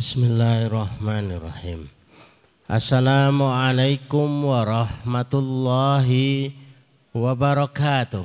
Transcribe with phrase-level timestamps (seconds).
[0.00, 1.84] Bismillahirrahmanirrahim.
[2.64, 6.56] Assalamualaikum warahmatullahi
[7.12, 8.24] wabarakatuh.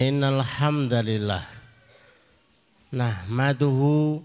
[0.00, 1.44] Innal hamdalillah
[2.88, 4.24] nahmaduhu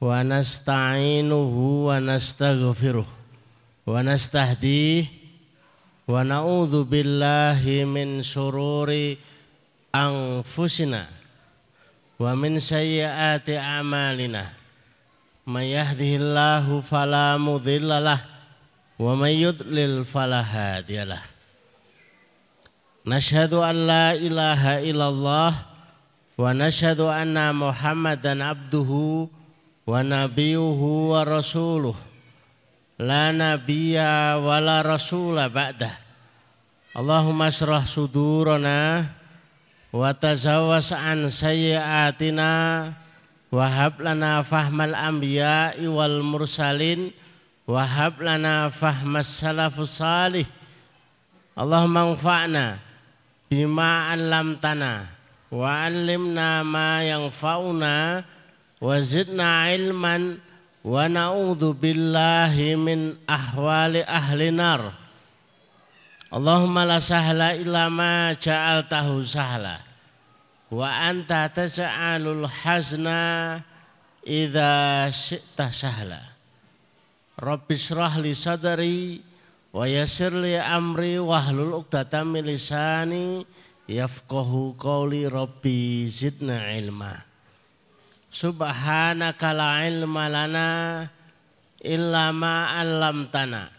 [0.00, 3.04] wa nasta'inuhu wa nastaghfiruh
[3.84, 5.12] wa nastahdihi
[6.08, 9.20] wa na'udzu billahi min syururi
[9.92, 11.13] anfusina
[12.18, 12.58] wa min
[13.58, 14.44] a'malina.
[15.44, 17.36] May yahdihillahu fala
[18.96, 21.34] wa may yudlil fala hadiyalah
[24.16, 25.52] ilaha illallah.
[26.34, 29.30] Wa nashhadu anna muhammadan abduhu
[29.86, 31.94] wa nabiyuhu wa rasuluh.
[32.98, 35.94] La nabiyya wa la rasula ba'dah.
[36.96, 39.10] Allahumma asrah sudurana
[39.94, 42.90] wa tazawwas an sayyiatina
[43.54, 47.14] wa hab lana fahmal anbiya'i wal mursalin
[47.70, 50.50] wa hab lana fahmas salafus salih.
[51.54, 52.82] Allahumma anfa'na
[53.46, 55.06] bima 'allamtana
[55.54, 58.26] wa 'allimna ma yanfa'una
[58.82, 60.42] wa zidna ilman
[60.82, 65.03] wa na'udzu billahi min ahwali ahli nar
[66.34, 69.78] Allahumma la sahla illa ma ja'altahu sahla.
[70.66, 73.62] Wa anta tas'alul hazna
[74.26, 76.18] idza syi'ta sahla.
[77.38, 79.22] Rabbi shrah li sadri
[79.70, 83.46] wa yassir li amri wahlul 'uqdatam min lisani
[83.86, 87.14] yafqahu qawli rabbi zidna ilma.
[88.26, 90.70] Subhanaka la ilma lana
[91.78, 93.73] illa ma 'allamtana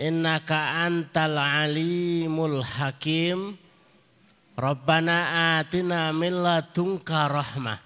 [0.00, 3.60] innaka antal alimul hakim.
[4.56, 7.78] Rabbana atina min ladunka rahmah.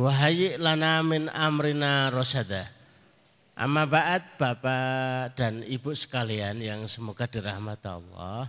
[0.00, 0.14] Wa
[0.56, 2.64] lana min amrina rosada
[3.52, 8.48] Amma ba'd Bapak dan Ibu sekalian yang semoga dirahmati Allah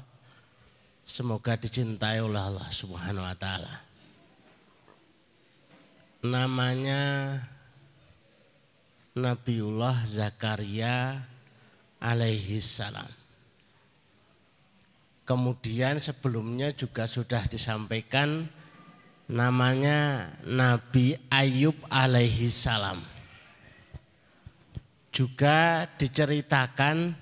[1.04, 3.76] Semoga dicintai oleh Allah subhanahu wa ta'ala.
[6.24, 7.36] Namanya
[9.20, 11.20] Nabiullah Zakaria
[12.02, 13.08] alaihi salam.
[15.24, 18.50] Kemudian sebelumnya juga sudah disampaikan
[19.30, 23.00] namanya Nabi Ayub alaihi salam.
[25.14, 27.16] Juga diceritakan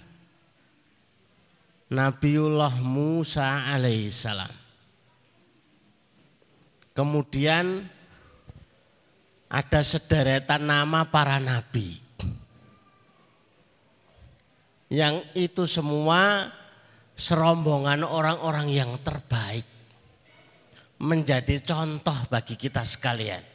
[1.89, 4.50] Nabiullah Musa alaihi salam.
[6.94, 7.85] Kemudian
[9.50, 12.09] ada sederetan nama para nabi
[14.89, 16.50] yang itu semua
[17.13, 19.63] serombongan orang-orang yang terbaik
[21.00, 23.45] menjadi contoh bagi kita sekalian.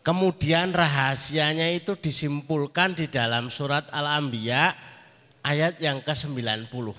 [0.00, 4.74] Kemudian rahasianya itu disimpulkan di dalam surat Al-Anbiya
[5.44, 6.96] ayat yang ke-90.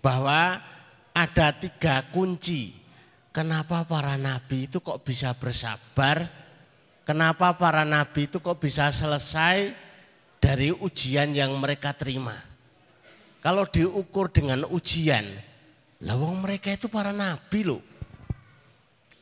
[0.00, 0.56] Bahwa
[1.12, 2.80] ada tiga kunci.
[3.30, 6.26] Kenapa para nabi itu kok bisa bersabar?
[7.04, 9.70] Kenapa para nabi itu kok bisa selesai
[10.40, 12.34] dari ujian yang mereka terima.
[13.44, 15.24] Kalau diukur dengan ujian,
[16.00, 17.84] lawang mereka itu para nabi loh.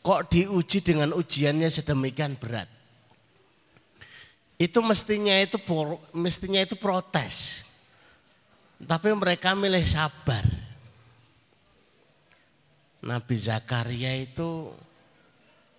[0.03, 2.71] Kok diuji dengan ujiannya sedemikian berat?
[4.59, 5.59] Itu mestinya itu
[6.15, 7.63] mestinya itu protes.
[8.79, 10.47] Tapi mereka milih sabar.
[12.99, 14.75] Nabi Zakaria itu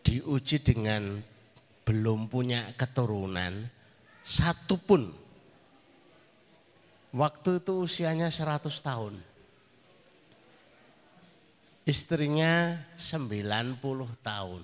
[0.03, 1.19] diuji dengan
[1.83, 3.67] belum punya keturunan
[4.23, 5.18] satupun
[7.09, 9.17] Waktu itu usianya 100 tahun.
[11.89, 13.81] Istrinya 90
[14.21, 14.61] tahun.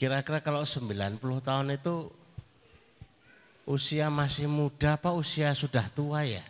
[0.00, 2.08] Kira-kira kalau 90 tahun itu
[3.68, 6.42] usia masih muda apa usia sudah tua ya?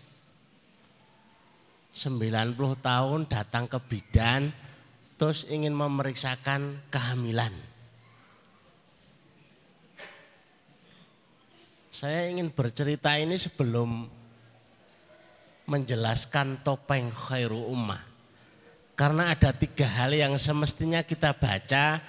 [1.92, 4.54] 90 tahun datang ke bidan
[5.18, 7.71] terus ingin memeriksakan kehamilan.
[12.02, 14.10] Saya ingin bercerita ini sebelum
[15.70, 18.02] menjelaskan topeng khairu ummah.
[18.98, 22.02] Karena ada tiga hal yang semestinya kita baca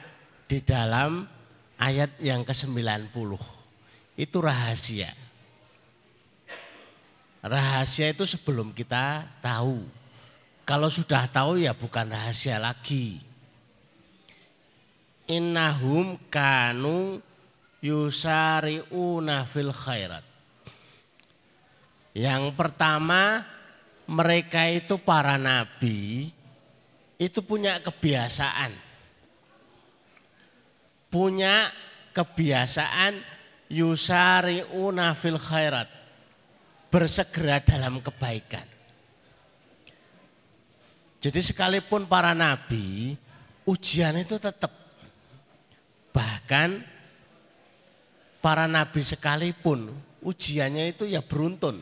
[0.50, 1.30] di dalam
[1.78, 3.38] ayat yang ke-90.
[4.18, 5.14] Itu rahasia.
[7.46, 9.78] Rahasia itu sebelum kita tahu.
[10.66, 13.22] Kalau sudah tahu ya bukan rahasia lagi.
[15.30, 17.22] Innahum kanu
[17.84, 20.24] yusari'una fil khairat.
[22.16, 23.44] Yang pertama
[24.08, 26.32] mereka itu para nabi
[27.20, 28.94] itu punya kebiasaan
[31.14, 31.70] punya
[32.10, 33.22] kebiasaan
[33.70, 35.86] yusari'una fil khairat.
[36.90, 38.66] Bersegera dalam kebaikan.
[41.22, 43.14] Jadi sekalipun para nabi,
[43.66, 44.74] ujian itu tetap.
[46.14, 46.93] Bahkan
[48.44, 49.88] para nabi sekalipun
[50.20, 51.80] ujiannya itu ya beruntun.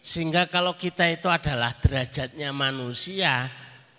[0.00, 3.52] Sehingga kalau kita itu adalah derajatnya manusia,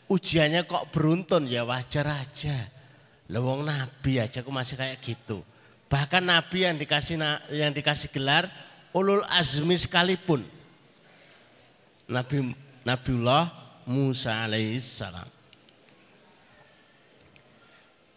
[0.10, 2.66] ujiannya kok beruntun ya wajar aja.
[3.30, 5.46] Lewong nabi aja kok masih kayak gitu.
[5.86, 7.22] Bahkan nabi yang dikasih
[7.54, 8.50] yang dikasih gelar
[8.90, 10.42] ulul azmi sekalipun.
[12.10, 13.54] Nabi Nabiullah
[13.86, 15.30] Musa alaihissalam.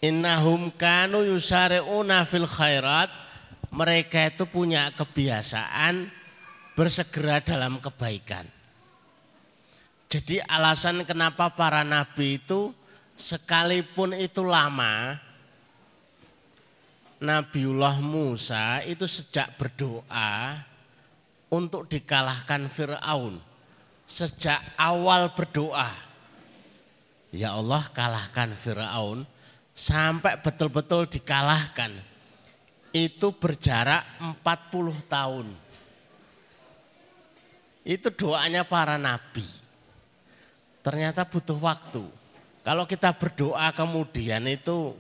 [0.01, 3.22] Innahum kanu yusari'una fil khairat.
[3.73, 6.07] Mereka itu punya kebiasaan
[6.77, 8.45] bersegera dalam kebaikan.
[10.13, 12.77] Jadi alasan kenapa para nabi itu
[13.17, 15.17] sekalipun itu lama
[17.23, 20.59] Nabiullah Musa itu sejak berdoa
[21.55, 23.39] untuk dikalahkan Fir'aun.
[24.11, 25.95] Sejak awal berdoa,
[27.31, 29.23] ya Allah kalahkan Fir'aun
[29.71, 31.95] sampai betul-betul dikalahkan.
[32.93, 35.47] Itu berjarak 40 tahun.
[37.83, 39.43] Itu doanya para nabi.
[40.85, 42.05] Ternyata butuh waktu.
[42.63, 44.95] Kalau kita berdoa kemudian itu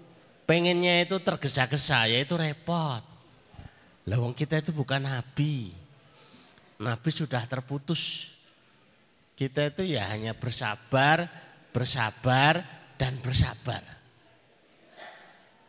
[0.48, 3.04] pengennya itu tergesa-gesa ya itu repot.
[4.10, 5.70] Lawang kita itu bukan nabi.
[6.82, 8.34] Nabi sudah terputus.
[9.38, 11.30] Kita itu ya hanya bersabar,
[11.70, 12.62] bersabar,
[12.98, 13.82] dan bersabar.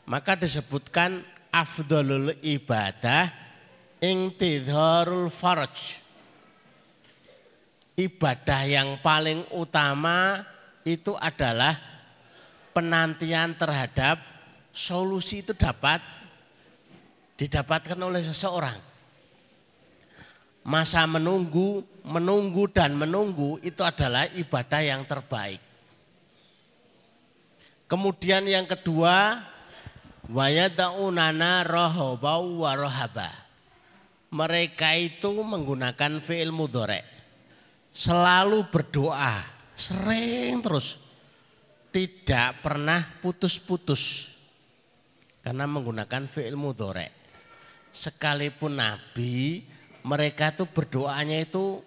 [0.09, 3.29] Maka disebutkan afdolul ibadah
[4.01, 6.01] intidharul faraj.
[7.93, 10.41] Ibadah yang paling utama
[10.81, 11.77] itu adalah
[12.73, 14.17] penantian terhadap
[14.73, 16.01] solusi itu dapat
[17.37, 18.81] didapatkan oleh seseorang.
[20.65, 25.61] Masa menunggu, menunggu dan menunggu itu adalah ibadah yang terbaik.
[27.85, 29.37] Kemudian yang kedua,
[30.29, 33.31] wayadaunana rohobau warohaba.
[34.33, 37.05] Mereka itu menggunakan fi'il mudore.
[37.93, 39.45] Selalu berdoa,
[39.77, 40.97] sering terus.
[41.93, 44.33] Tidak pernah putus-putus
[45.45, 47.11] karena menggunakan fi'il mudhari.
[47.93, 49.61] Sekalipun nabi,
[50.01, 51.85] mereka itu berdoanya itu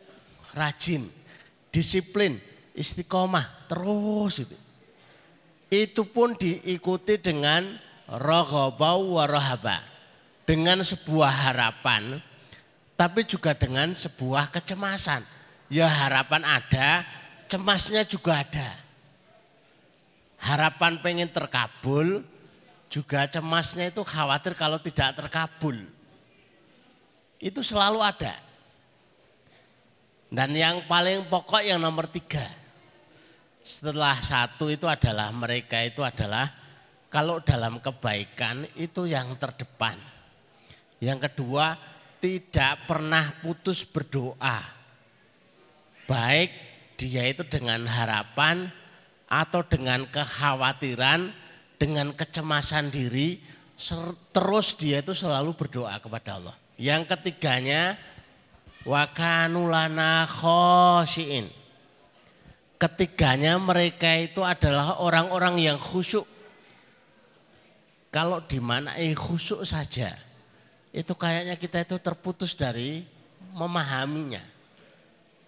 [0.55, 1.11] rajin,
[1.75, 2.39] disiplin,
[2.79, 4.57] istiqomah terus itu.
[5.67, 7.67] Itu pun diikuti dengan
[8.11, 9.19] raghabau.
[10.47, 12.23] Dengan sebuah harapan,
[12.95, 15.27] tapi juga dengan sebuah kecemasan.
[15.67, 17.03] Ya harapan ada,
[17.51, 18.71] cemasnya juga ada.
[20.39, 22.23] Harapan pengen terkabul,
[22.87, 25.75] juga cemasnya itu khawatir kalau tidak terkabul.
[27.43, 28.39] Itu selalu ada.
[30.31, 32.47] Dan yang paling pokok yang nomor tiga.
[33.67, 36.66] Setelah satu itu adalah mereka itu adalah
[37.17, 39.97] kalau dalam kebaikan itu yang terdepan.
[41.01, 41.73] Yang kedua
[42.21, 44.61] tidak pernah putus berdoa.
[46.05, 46.53] Baik
[47.01, 48.69] dia itu dengan harapan
[49.33, 51.33] atau dengan kekhawatiran
[51.81, 53.41] dengan kecemasan diri
[54.37, 56.57] terus dia itu selalu berdoa kepada Allah.
[56.77, 57.97] Yang ketiganya
[58.85, 61.49] wakanulana khosyin.
[62.77, 66.36] Ketiganya mereka itu adalah orang-orang yang khusyuk.
[68.17, 70.17] Kalau dimanai khusyuk saja,
[70.89, 73.05] itu kayaknya kita itu terputus dari
[73.53, 74.41] memahaminya.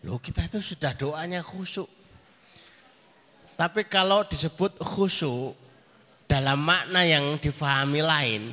[0.04, 1.88] Loh kita itu sudah doanya khusyuk.
[3.56, 5.56] Tapi kalau disebut khusyuk,
[6.28, 8.52] dalam makna yang difahami lain,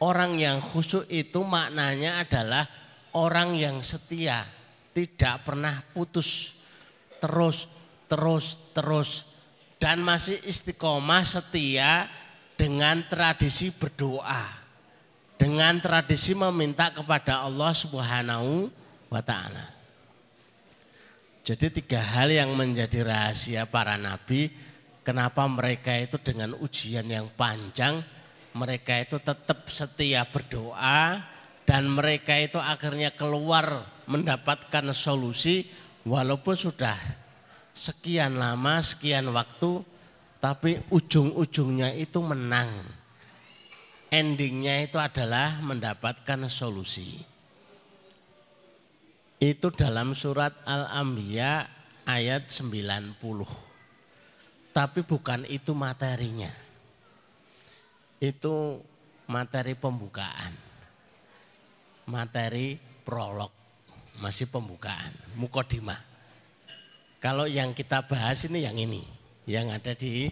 [0.00, 2.64] orang yang khusyuk itu maknanya adalah
[3.12, 4.48] orang yang setia,
[4.96, 6.56] tidak pernah putus,
[7.20, 7.68] terus,
[8.08, 9.28] terus, terus,
[9.76, 12.08] dan masih istiqomah setia
[12.58, 14.48] dengan tradisi berdoa,
[15.36, 18.70] dengan tradisi meminta kepada Allah Subhanahu
[19.10, 19.66] wa Ta'ala.
[21.42, 24.52] Jadi, tiga hal yang menjadi rahasia para nabi
[25.02, 28.06] Kenapa mereka itu dengan ujian yang panjang,
[28.54, 31.18] mereka itu tetap setia berdoa
[31.66, 35.66] dan mereka itu akhirnya keluar mendapatkan solusi
[36.06, 36.94] walaupun sudah
[37.74, 39.82] sekian lama, sekian waktu,
[40.42, 42.66] tapi ujung-ujungnya itu menang.
[44.10, 47.22] Endingnya itu adalah mendapatkan solusi.
[49.38, 51.64] Itu dalam surat Al-Anbiya
[52.04, 53.22] ayat 90.
[54.74, 56.50] Tapi bukan itu materinya.
[58.18, 58.82] Itu
[59.30, 60.58] materi pembukaan.
[62.10, 63.54] Materi prolog,
[64.18, 66.02] masih pembukaan, mukodimah.
[67.22, 70.30] Kalau yang kita bahas ini yang ini, yang ada di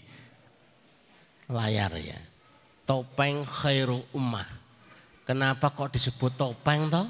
[1.50, 2.19] layar ya.
[2.87, 4.47] Topeng khairu ummah.
[5.26, 7.07] Kenapa kok disebut topeng toh?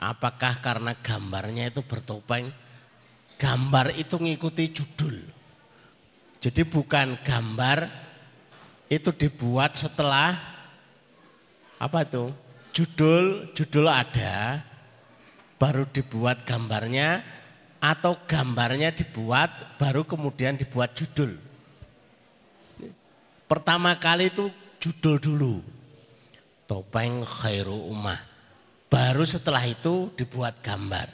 [0.00, 2.52] Apakah karena gambarnya itu bertopeng?
[3.40, 5.16] Gambar itu ngikuti judul.
[6.40, 7.88] Jadi bukan gambar
[8.88, 10.36] itu dibuat setelah
[11.80, 12.32] apa itu?
[12.76, 14.60] Judul, judul ada,
[15.60, 17.20] baru dibuat gambarnya
[17.80, 21.32] atau gambarnya dibuat baru kemudian dibuat judul.
[23.48, 25.54] Pertama kali itu judul dulu.
[26.68, 28.20] Topeng Khairu Ummah.
[28.86, 31.10] Baru setelah itu dibuat gambar.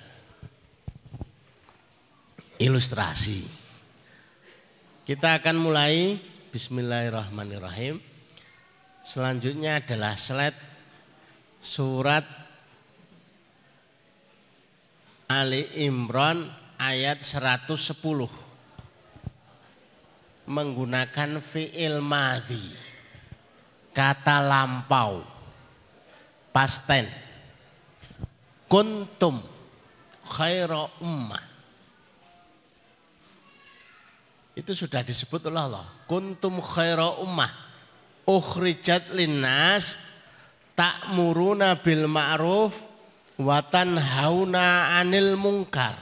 [2.60, 3.46] Ilustrasi.
[5.06, 6.18] Kita akan mulai
[6.52, 8.00] Bismillahirrahmanirrahim.
[9.06, 10.56] Selanjutnya adalah slide
[11.62, 12.45] surat
[15.26, 16.46] Ali Imran
[16.78, 17.74] ayat 110
[20.46, 22.62] menggunakan fi'il madhi
[23.90, 25.26] kata lampau
[26.54, 27.10] pasten
[28.70, 29.42] kuntum
[30.26, 31.44] khaira ummah.
[34.56, 35.86] Itu sudah disebut oleh Allah.
[36.08, 37.50] Kuntum khaira ummah.
[38.26, 39.94] Ukhrijat linnas
[40.74, 42.95] ta'muruna bil ma'ruf
[43.36, 45.96] wa tanhauna 'anil munkar.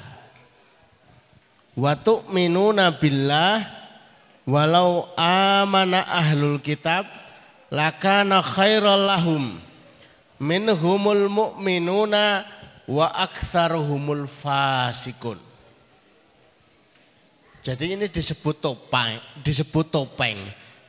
[1.75, 3.67] Wa tu'minuna billah
[4.47, 7.11] walau amana ahlul kitab
[7.75, 9.59] lakana khairal lahum
[10.39, 12.47] minhumul mu'minuna
[12.87, 15.41] wa aktsaruhumul fasikun.
[17.65, 20.37] Jadi ini disebut topeng, disebut topeng.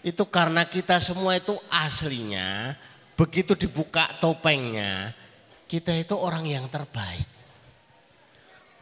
[0.04, 2.76] Itu karena kita semua itu aslinya
[3.16, 5.16] begitu dibuka topengnya,
[5.66, 7.26] kita itu orang yang terbaik.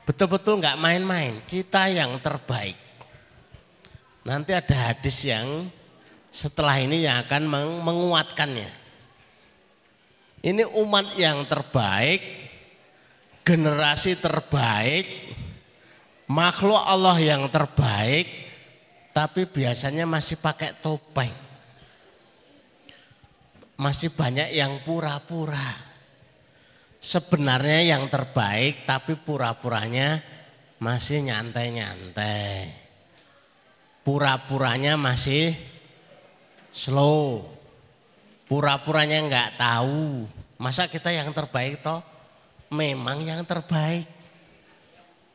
[0.04, 2.76] Betul-betul nggak main-main, kita yang terbaik.
[4.28, 5.72] Nanti ada hadis yang
[6.28, 7.44] setelah ini yang akan
[7.84, 8.72] menguatkannya.
[10.44, 12.20] Ini umat yang terbaik,
[13.48, 15.08] generasi terbaik,
[16.28, 18.28] makhluk Allah yang terbaik,
[19.16, 21.32] tapi biasanya masih pakai topeng.
[23.80, 25.93] Masih banyak yang pura-pura.
[27.14, 30.18] Sebenarnya yang terbaik tapi pura-puranya
[30.82, 32.74] masih nyantai-nyantai.
[34.02, 35.54] Pura-puranya masih
[36.74, 37.54] slow
[38.54, 40.30] pura-puranya nggak tahu.
[40.62, 42.06] Masa kita yang terbaik toh?
[42.70, 44.06] Memang yang terbaik.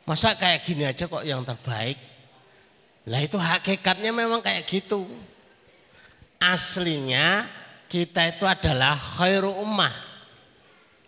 [0.06, 1.98] Masa kayak gini aja kok yang terbaik?
[3.10, 5.04] Lah itu hakikatnya memang kayak gitu.
[6.38, 7.50] Aslinya
[7.90, 10.07] kita itu adalah khairu ummah.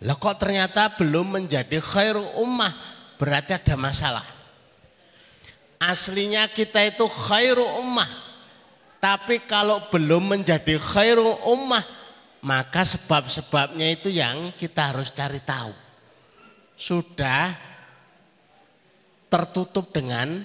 [0.01, 2.73] Lah kok ternyata belum menjadi khairu ummah,
[3.21, 4.25] berarti ada masalah.
[5.77, 8.09] Aslinya kita itu khairu ummah.
[8.97, 11.85] Tapi kalau belum menjadi khairu ummah,
[12.41, 15.73] maka sebab-sebabnya itu yang kita harus cari tahu.
[16.77, 17.53] Sudah
[19.29, 20.41] tertutup dengan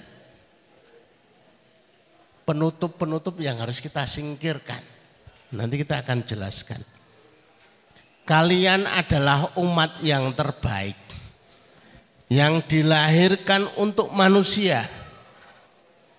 [2.45, 4.85] penutup-penutup yang harus kita singkirkan.
[5.53, 6.96] Nanti kita akan jelaskan.
[8.27, 10.99] Kalian adalah umat yang terbaik
[12.27, 14.83] yang dilahirkan untuk manusia.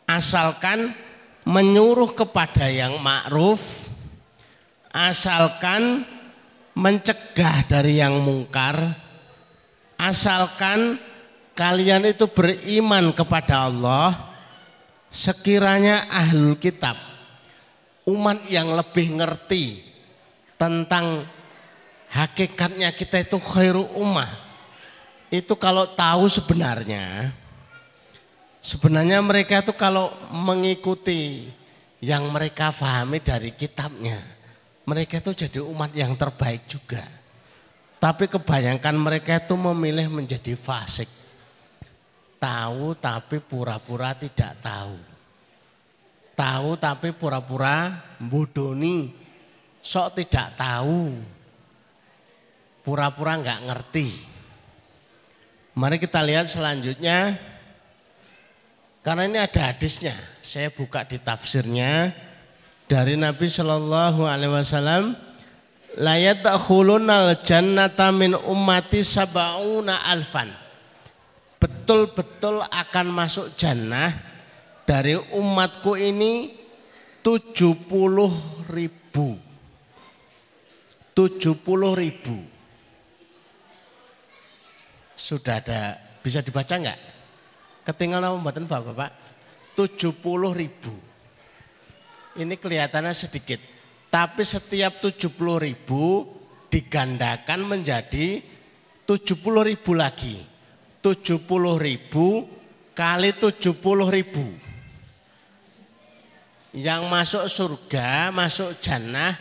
[0.09, 0.97] Asalkan
[1.45, 3.61] menyuruh kepada yang ma'ruf
[4.93, 6.03] asalkan
[6.73, 8.97] mencegah dari yang mungkar,
[10.01, 10.97] asalkan
[11.53, 14.15] kalian itu beriman kepada Allah,
[15.11, 16.97] sekiranya ahlul kitab,
[18.09, 19.85] umat yang lebih ngerti
[20.59, 21.27] tentang
[22.13, 24.29] hakikatnya kita itu khairu ummah,
[25.29, 27.33] itu kalau tahu sebenarnya,
[28.65, 31.49] sebenarnya mereka itu kalau mengikuti
[32.01, 34.21] yang mereka pahami dari kitabnya,
[34.89, 37.05] mereka itu jadi umat yang terbaik juga.
[37.99, 41.11] Tapi kebanyakan mereka itu memilih menjadi fasik.
[42.39, 44.95] Tahu tapi pura-pura tidak tahu.
[46.39, 49.11] Tahu tapi pura-pura bodoni.
[49.83, 51.19] Sok tidak tahu.
[52.89, 54.09] Pura-pura nggak ngerti.
[55.77, 57.37] Mari kita lihat selanjutnya.
[59.05, 60.17] Karena ini ada hadisnya.
[60.41, 62.17] Saya buka di tafsirnya
[62.89, 65.13] dari Nabi Shallallahu Alaihi Wasallam
[66.01, 70.49] layat al jannata min ummati sabauna alfan
[71.61, 74.17] betul-betul akan masuk jannah
[74.89, 76.57] dari umatku ini
[77.21, 77.85] 70
[78.73, 79.37] ribu
[81.19, 82.58] 70 ribu.
[85.19, 87.03] Sudah ada, bisa dibaca enggak?
[87.83, 89.11] Ketinggalan pembuatan Bapak-Bapak,
[89.75, 90.95] 70 ribu.
[92.39, 93.59] Ini kelihatannya sedikit.
[94.09, 96.23] Tapi setiap 70 ribu
[96.71, 98.39] digandakan menjadi
[99.03, 100.39] 70 ribu lagi.
[101.03, 101.43] 70
[101.83, 102.47] ribu
[102.95, 103.75] kali 70
[104.15, 104.47] ribu.
[106.79, 109.35] Yang masuk surga, masuk jannah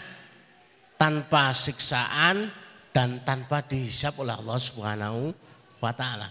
[0.97, 2.49] tanpa siksaan
[2.89, 5.46] dan tanpa dihisap oleh Allah Subhanahu
[5.81, 6.29] wa taala.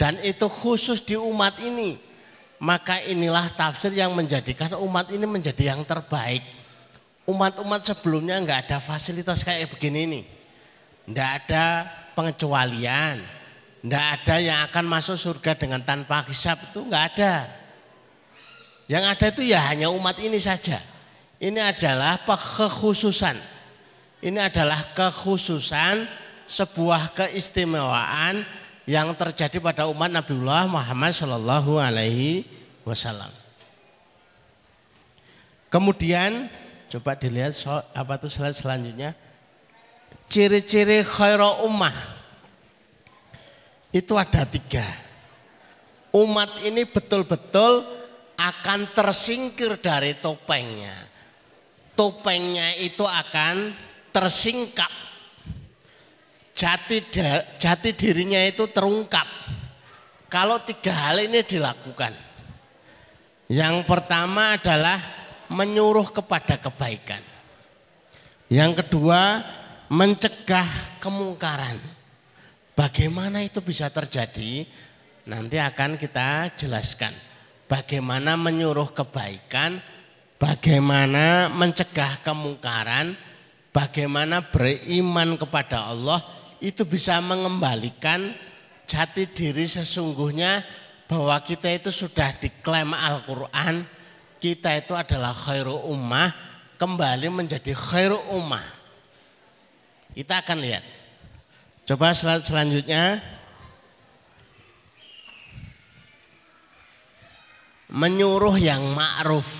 [0.00, 2.00] Dan itu khusus di umat ini.
[2.60, 6.44] Maka inilah tafsir yang menjadikan umat ini menjadi yang terbaik.
[7.24, 10.24] Umat-umat sebelumnya enggak ada fasilitas kayak begini nih.
[11.08, 11.64] Enggak ada
[12.12, 13.24] pengecualian.
[13.80, 17.48] Enggak ada yang akan masuk surga dengan tanpa hisap itu enggak ada.
[18.88, 20.84] Yang ada itu ya hanya umat ini saja.
[21.40, 23.40] Ini adalah kekhususan.
[24.20, 26.04] Ini adalah kekhususan
[26.44, 28.44] sebuah keistimewaan
[28.90, 32.42] yang terjadi pada umat Nabiullah Muhammad Shallallahu Alaihi
[32.82, 33.30] Wasallam.
[35.70, 36.50] Kemudian
[36.90, 39.14] coba dilihat so, apa tuh slide selanjutnya.
[40.26, 41.94] Ciri-ciri khairul ummah
[43.94, 44.82] itu ada tiga.
[46.10, 47.86] Umat ini betul-betul
[48.34, 50.98] akan tersingkir dari topengnya.
[51.94, 53.70] Topengnya itu akan
[54.10, 54.90] tersingkap.
[56.52, 57.08] Jati,
[57.56, 59.26] jati dirinya itu terungkap.
[60.30, 62.12] Kalau tiga hal ini dilakukan.
[63.50, 65.02] Yang pertama adalah
[65.50, 67.18] menyuruh kepada kebaikan.
[68.46, 69.42] Yang kedua
[69.90, 71.82] mencegah kemungkaran.
[72.78, 74.62] Bagaimana itu bisa terjadi?
[75.26, 77.12] Nanti akan kita jelaskan
[77.70, 79.78] bagaimana menyuruh kebaikan,
[80.42, 83.14] bagaimana mencegah kemungkaran,
[83.70, 86.18] bagaimana beriman kepada Allah
[86.60, 88.36] itu bisa mengembalikan
[88.84, 90.62] jati diri sesungguhnya
[91.08, 93.82] bahwa kita itu sudah diklaim Al-Quran,
[94.38, 96.30] kita itu adalah khairu ummah,
[96.78, 98.62] kembali menjadi khairu ummah.
[100.14, 100.84] Kita akan lihat.
[101.88, 103.18] Coba selanjutnya.
[107.90, 109.50] menyuruh yang ma'ruf,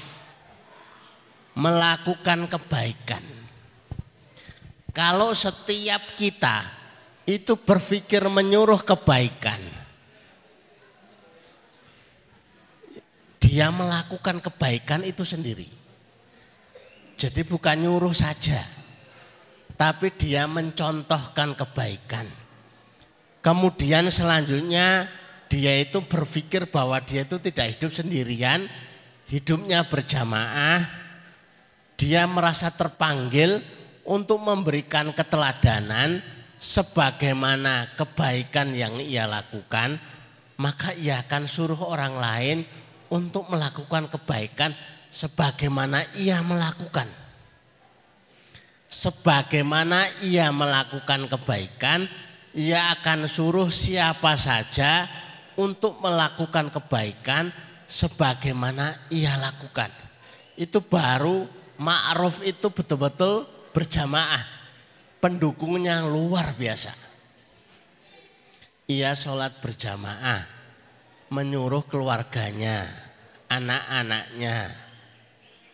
[1.58, 3.26] melakukan kebaikan.
[4.94, 6.79] Kalau setiap kita
[7.38, 9.60] itu berpikir menyuruh kebaikan,
[13.38, 15.68] dia melakukan kebaikan itu sendiri.
[17.20, 18.64] Jadi bukan nyuruh saja,
[19.76, 22.26] tapi dia mencontohkan kebaikan.
[23.44, 25.08] Kemudian selanjutnya
[25.50, 28.68] dia itu berpikir bahwa dia itu tidak hidup sendirian,
[29.28, 30.84] hidupnya berjamaah.
[32.00, 33.60] Dia merasa terpanggil
[34.08, 39.96] untuk memberikan keteladanan sebagaimana kebaikan yang ia lakukan,
[40.60, 42.58] maka ia akan suruh orang lain
[43.08, 44.76] untuk melakukan kebaikan
[45.08, 47.08] sebagaimana ia melakukan.
[48.90, 52.04] Sebagaimana ia melakukan kebaikan,
[52.52, 55.08] ia akan suruh siapa saja
[55.56, 57.48] untuk melakukan kebaikan
[57.88, 59.88] sebagaimana ia lakukan.
[60.58, 61.48] Itu baru
[61.80, 64.59] ma'ruf itu betul-betul berjamaah.
[65.20, 66.96] Pendukungnya luar biasa.
[68.88, 70.48] Ia sholat berjamaah,
[71.30, 72.88] menyuruh keluarganya,
[73.46, 74.72] anak-anaknya,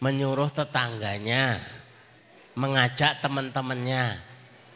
[0.02, 1.56] menyuruh tetangganya,
[2.58, 4.20] mengajak teman-temannya,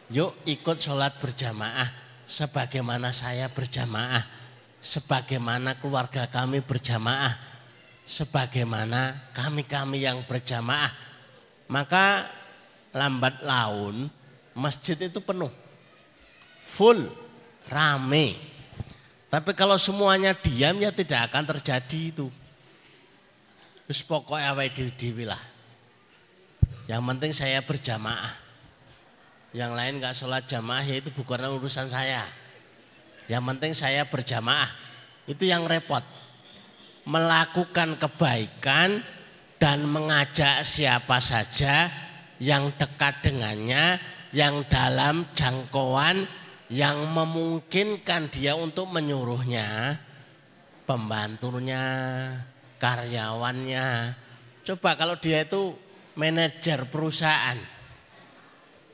[0.09, 1.91] yuk ikut sholat berjamaah
[2.25, 4.41] sebagaimana saya berjamaah
[4.81, 7.37] sebagaimana keluarga kami berjamaah,
[8.03, 10.89] sebagaimana kami-kami yang berjamaah.
[11.69, 12.27] Maka
[12.91, 14.09] lambat laun
[14.53, 15.51] masjid itu penuh,
[16.59, 17.07] full,
[17.67, 18.35] rame.
[19.31, 22.27] Tapi kalau semuanya diam ya tidak akan terjadi itu.
[23.87, 25.39] Terus pokoknya awal dewi lah.
[26.87, 28.35] Yang penting saya berjamaah.
[29.51, 32.23] Yang lain nggak sholat jamaah ya itu bukan urusan saya.
[33.27, 34.67] Yang penting saya berjamaah.
[35.27, 36.03] Itu yang repot.
[37.07, 39.03] Melakukan kebaikan
[39.59, 41.87] dan mengajak siapa saja
[42.41, 44.01] yang dekat dengannya,
[44.31, 46.23] yang dalam jangkauan,
[46.71, 49.99] yang memungkinkan dia untuk menyuruhnya,
[50.87, 51.83] pembantunya,
[52.79, 54.15] karyawannya.
[54.63, 55.75] Coba kalau dia itu
[56.15, 57.59] manajer perusahaan,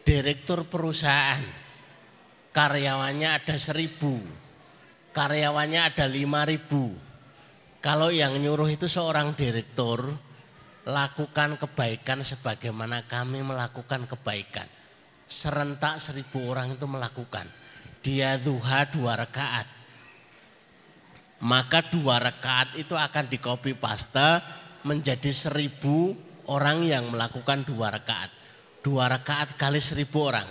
[0.01, 1.41] direktur perusahaan,
[2.49, 4.17] karyawannya ada seribu,
[5.13, 6.97] karyawannya ada lima ribu.
[7.77, 10.17] Kalau yang nyuruh itu seorang direktur,
[10.87, 14.76] lakukan kebaikan sebagaimana kami melakukan kebaikan.
[15.27, 17.45] Serentak seribu orang itu melakukan.
[18.01, 19.67] Dia duha dua rakaat.
[21.43, 24.41] Maka dua rakaat itu akan di copy paste
[24.87, 26.15] menjadi seribu
[26.49, 28.31] orang yang melakukan dua rakaat.
[28.81, 30.47] Dua rakaat kali seribu orang.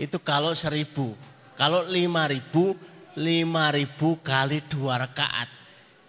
[0.00, 1.14] Itu kalau seribu.
[1.54, 2.74] Kalau lima ribu,
[3.20, 5.48] lima ribu kali dua rakaat.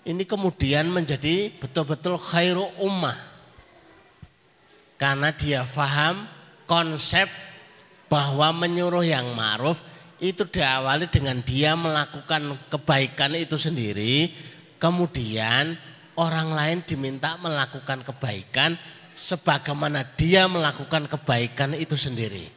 [0.07, 3.15] Ini kemudian menjadi betul-betul khairu ummah
[4.95, 6.25] karena dia faham
[6.65, 7.29] konsep
[8.07, 9.83] bahwa menyuruh yang ma'ruf
[10.17, 14.33] itu diawali dengan dia melakukan kebaikan itu sendiri,
[14.81, 15.77] kemudian
[16.17, 18.73] orang lain diminta melakukan kebaikan
[19.13, 22.49] sebagaimana dia melakukan kebaikan itu sendiri.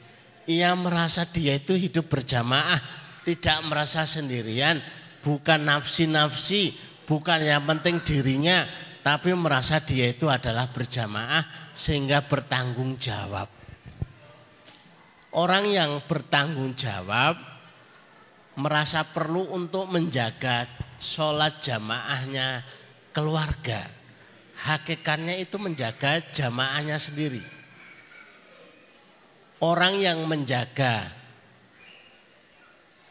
[0.49, 2.81] Ia merasa dia itu hidup berjamaah,
[3.29, 4.81] tidak merasa sendirian,
[5.21, 6.73] bukan nafsi-nafsi,
[7.05, 8.65] bukan yang penting dirinya,
[9.05, 13.60] tapi merasa dia itu adalah berjamaah sehingga bertanggung jawab.
[15.31, 17.39] Orang yang bertanggung jawab
[18.59, 20.67] merasa perlu untuk menjaga
[20.99, 22.67] sholat jamaahnya
[23.15, 23.87] keluarga.
[24.61, 27.41] Hakikatnya itu menjaga jamaahnya sendiri.
[29.63, 31.09] Orang yang menjaga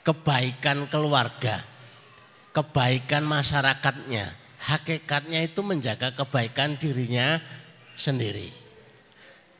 [0.04, 1.62] kebaikan keluarga,
[2.52, 4.26] kebaikan masyarakatnya,
[4.60, 7.40] hakikatnya itu menjaga kebaikan dirinya
[7.94, 8.50] sendiri.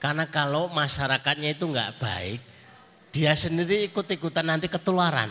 [0.02, 2.49] Karena kalau masyarakatnya itu enggak baik,
[3.20, 5.28] dia sendiri ikut-ikutan nanti ketularan.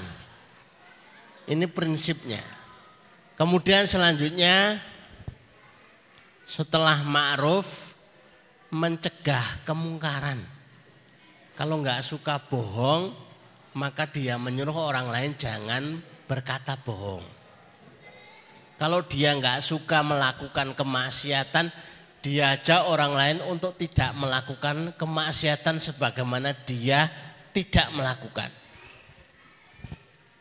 [1.48, 2.44] Ini prinsipnya.
[3.40, 4.76] Kemudian selanjutnya
[6.44, 7.96] setelah ma'ruf
[8.68, 10.36] mencegah kemungkaran.
[11.56, 13.16] Kalau enggak suka bohong,
[13.72, 17.24] maka dia menyuruh orang lain jangan berkata bohong.
[18.76, 21.72] Kalau dia enggak suka melakukan kemaksiatan,
[22.20, 28.50] diajak orang lain untuk tidak melakukan kemaksiatan sebagaimana dia tidak melakukan.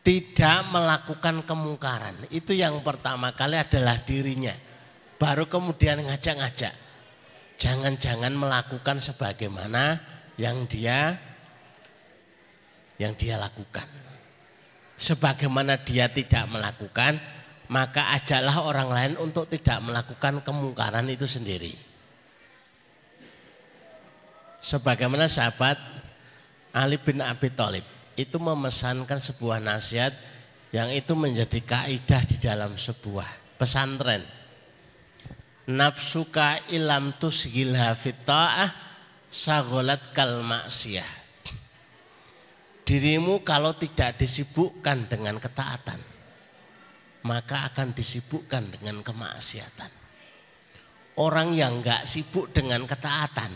[0.04, 2.32] Tidak melakukan kemungkaran.
[2.32, 4.56] Itu yang pertama kali adalah dirinya.
[5.20, 6.72] Baru kemudian ngajak-ngajak.
[7.58, 10.00] Jangan-jangan melakukan sebagaimana
[10.39, 11.17] yang dia
[13.02, 13.86] yang dia lakukan.
[14.98, 17.22] Sebagaimana dia tidak melakukan,
[17.70, 21.74] maka ajaklah orang lain untuk tidak melakukan kemungkaran itu sendiri.
[24.58, 25.78] Sebagaimana sahabat
[26.78, 27.82] Ali bin Abi Thalib
[28.13, 30.13] itu memesankan sebuah nasihat
[30.70, 34.22] yang itu menjadi kaidah di dalam sebuah pesantren.
[35.68, 38.70] Nafsuka ilam tusgilha fita'ah
[39.26, 41.26] sagolat kal maksiyah.
[42.86, 46.18] Dirimu kalau tidak disibukkan dengan ketaatan
[47.28, 49.92] maka akan disibukkan dengan kemaksiatan.
[51.20, 53.52] Orang yang enggak sibuk dengan ketaatan,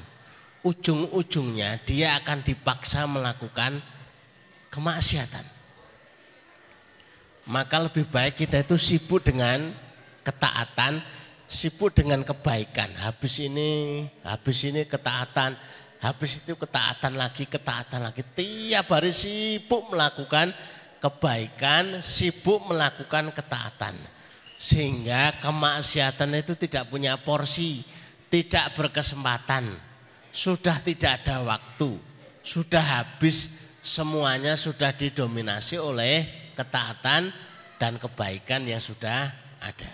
[0.62, 3.82] ujung-ujungnya dia akan dipaksa melakukan
[4.70, 5.46] kemaksiatan.
[7.50, 9.74] Maka lebih baik kita itu sibuk dengan
[10.22, 11.02] ketaatan,
[11.50, 12.94] sibuk dengan kebaikan.
[13.02, 15.58] Habis ini, habis ini ketaatan,
[16.00, 18.22] habis itu ketaatan lagi, ketaatan lagi.
[18.22, 20.54] Tiap hari sibuk melakukan
[21.02, 23.98] kebaikan, sibuk melakukan ketaatan.
[24.62, 27.82] Sehingga kemaksiatan itu tidak punya porsi,
[28.30, 29.91] tidak berkesempatan,
[30.32, 32.00] sudah tidak ada waktu,
[32.42, 33.52] sudah habis
[33.84, 37.32] semuanya sudah didominasi oleh ketaatan
[37.76, 39.94] dan kebaikan yang sudah ada.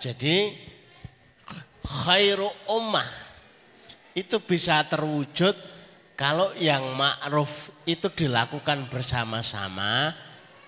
[0.00, 0.56] Jadi
[1.84, 3.06] khairu ummah
[4.16, 5.54] itu bisa terwujud
[6.16, 10.12] kalau yang ma'ruf itu dilakukan bersama-sama,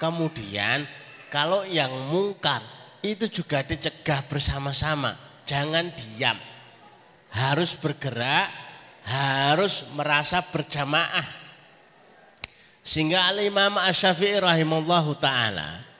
[0.00, 0.88] kemudian
[1.28, 2.64] kalau yang mungkar
[3.04, 5.12] itu juga dicegah bersama-sama.
[5.44, 6.51] Jangan diam.
[7.32, 8.48] Harus bergerak,
[9.08, 11.42] harus merasa berjamaah.
[12.82, 15.92] Sehingga Al-Imam Asy-Syafi'i rahimallahu taala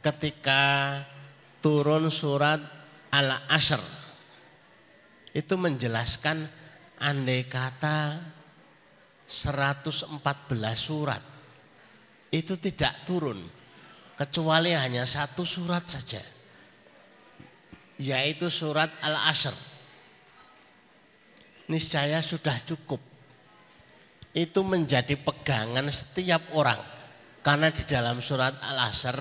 [0.00, 0.96] ketika
[1.60, 2.62] turun surat
[3.10, 3.82] Al-Asr
[5.34, 6.46] itu menjelaskan
[7.02, 8.22] andai kata
[9.26, 10.18] 114
[10.74, 11.22] surat
[12.30, 13.38] itu tidak turun
[14.14, 16.22] kecuali hanya satu surat saja
[18.00, 19.69] yaitu surat Al-Asr
[21.70, 22.98] niscaya sudah cukup
[24.34, 26.78] itu menjadi pegangan setiap orang
[27.40, 29.18] karena di dalam surat Al-Asr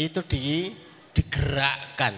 [0.00, 0.72] itu di,
[1.12, 2.16] digerakkan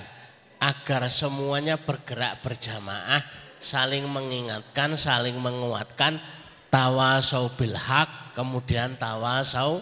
[0.63, 3.21] agar semuanya bergerak berjamaah
[3.61, 6.23] saling mengingatkan saling menguatkan
[6.71, 9.81] tawasau bil haq, kemudian tawasau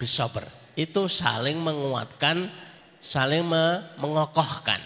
[0.00, 0.46] bisober.
[0.72, 2.48] Itu saling menguatkan,
[3.02, 3.44] saling
[4.00, 4.80] mengokohkan.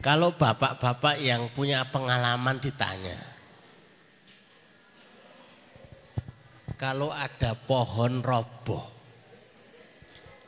[0.00, 3.20] Kalau bapak-bapak yang punya pengalaman ditanya,
[6.80, 8.88] kalau ada pohon roboh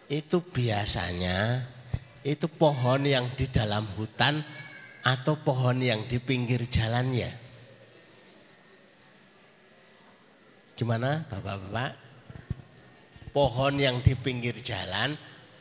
[0.09, 1.69] itu biasanya
[2.25, 4.41] itu pohon yang di dalam hutan
[5.05, 7.29] atau pohon yang di pinggir jalan ya.
[10.73, 11.93] Gimana Bapak-bapak?
[13.37, 15.13] Pohon yang di pinggir jalan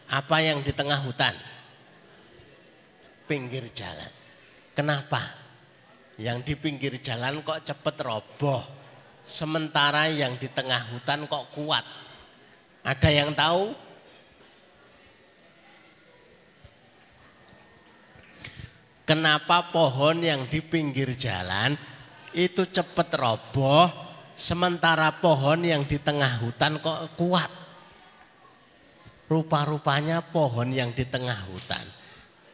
[0.07, 1.35] apa yang di tengah hutan?
[3.31, 4.11] Pinggir jalan.
[4.75, 5.23] Kenapa?
[6.19, 8.81] Yang di pinggir jalan kok cepet roboh?
[9.25, 11.85] sementara yang di tengah hutan kok kuat.
[12.81, 13.73] Ada yang tahu?
[19.05, 21.75] Kenapa pohon yang di pinggir jalan
[22.31, 23.91] itu cepat roboh,
[24.39, 27.51] sementara pohon yang di tengah hutan kok kuat?
[29.27, 31.83] Rupa-rupanya pohon yang di tengah hutan,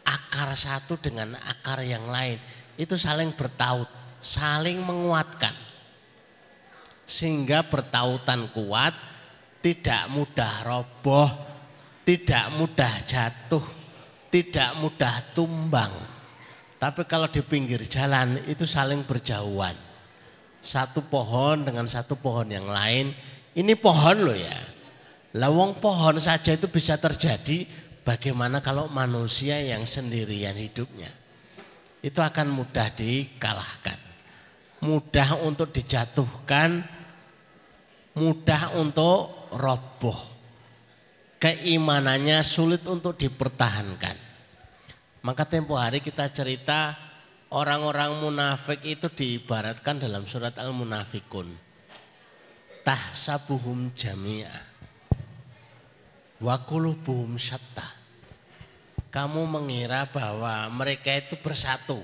[0.07, 2.39] akar satu dengan akar yang lain
[2.79, 3.91] itu saling bertaut,
[4.23, 5.67] saling menguatkan
[7.07, 8.91] sehingga bertautan kuat,
[9.63, 11.31] tidak mudah roboh,
[12.03, 13.63] tidak mudah jatuh,
[14.27, 15.95] tidak mudah tumbang.
[16.77, 19.73] Tapi kalau di pinggir jalan itu saling berjauhan.
[20.59, 23.15] Satu pohon dengan satu pohon yang lain,
[23.55, 24.59] ini pohon loh ya.
[25.39, 27.63] Lawang pohon saja itu bisa terjadi,
[28.07, 31.11] bagaimana kalau manusia yang sendirian hidupnya.
[31.99, 33.99] Itu akan mudah dikalahkan.
[34.79, 36.87] Mudah untuk dijatuhkan,
[38.15, 40.39] mudah untuk roboh.
[41.37, 44.15] Keimanannya sulit untuk dipertahankan.
[45.21, 46.95] Maka tempo hari kita cerita
[47.51, 51.51] orang-orang munafik itu diibaratkan dalam surat Al-Munafikun.
[52.87, 54.55] Tahsabuhum jami'a
[56.41, 57.96] wa qulubuhum syatta.
[59.07, 62.03] Kamu mengira bahwa mereka itu bersatu.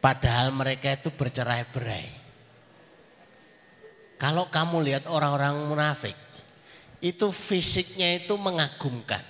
[0.00, 2.08] Padahal mereka itu bercerai-berai.
[4.20, 6.16] Kalau kamu lihat orang-orang munafik,
[7.00, 9.24] itu fisiknya itu mengagumkan.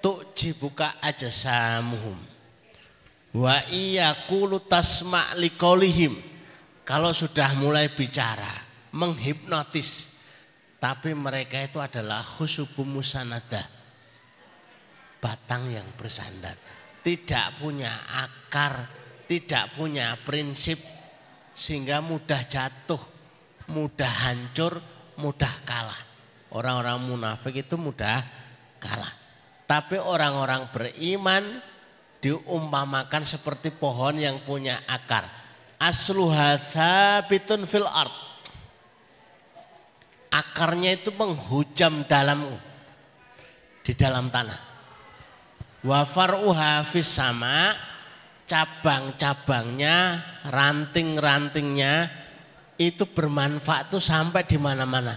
[0.00, 2.16] Tuk jibuka aja samuhum.
[3.32, 6.16] Wa iya kulu tasma likolihim.
[6.84, 8.52] Kalau sudah mulai bicara,
[8.92, 10.08] menghipnotis.
[10.80, 13.79] Tapi mereka itu adalah khusubu musanada.
[15.20, 16.56] Batang yang bersandar.
[17.00, 18.88] Tidak punya akar,
[19.28, 20.80] tidak punya prinsip.
[21.54, 23.20] Sehingga mudah jatuh
[23.70, 24.82] mudah hancur,
[25.16, 26.02] mudah kalah.
[26.50, 28.26] Orang-orang munafik itu mudah
[28.82, 29.14] kalah.
[29.70, 31.62] Tapi orang-orang beriman
[32.18, 35.30] diumpamakan seperti pohon yang punya akar.
[35.78, 36.58] Asluha
[37.30, 38.12] bitun fil art.
[40.30, 42.58] Akarnya itu menghujam dalam
[43.86, 44.69] di dalam tanah.
[45.80, 47.72] Wa far'uha fis sama
[48.44, 52.10] cabang-cabangnya, ranting-rantingnya
[52.80, 55.14] itu bermanfaat tuh sampai di mana-mana.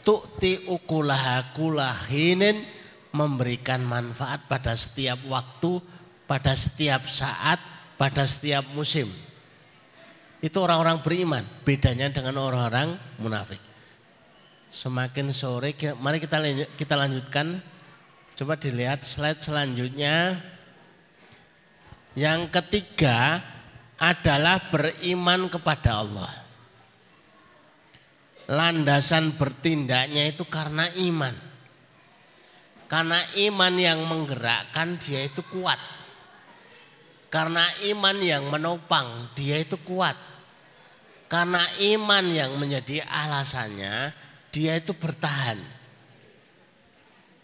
[0.00, 2.64] Tukti ukulah kulahinin
[3.12, 5.76] memberikan manfaat pada setiap waktu,
[6.24, 7.60] pada setiap saat,
[8.00, 9.12] pada setiap musim.
[10.40, 13.60] Itu orang-orang beriman, bedanya dengan orang-orang munafik.
[14.72, 16.40] Semakin sore, mari kita
[16.80, 17.60] kita lanjutkan.
[18.40, 20.40] Coba dilihat slide selanjutnya.
[22.16, 23.44] Yang ketiga
[24.00, 26.40] adalah beriman kepada Allah
[28.50, 31.34] landasan bertindaknya itu karena iman.
[32.90, 35.78] Karena iman yang menggerakkan dia itu kuat.
[37.30, 40.18] Karena iman yang menopang dia itu kuat.
[41.30, 41.62] Karena
[41.94, 44.10] iman yang menjadi alasannya
[44.50, 45.79] dia itu bertahan.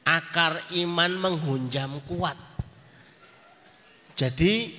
[0.06, 2.38] Akar iman menghunjam kuat.
[4.14, 4.70] Jadi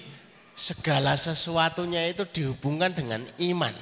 [0.56, 3.76] segala sesuatunya itu dihubungkan dengan iman.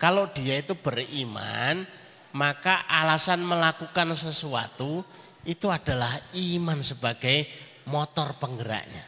[0.00, 1.84] Kalau dia itu beriman,
[2.32, 5.04] maka alasan melakukan sesuatu
[5.44, 7.44] itu adalah iman sebagai
[7.86, 9.06] motor penggeraknya.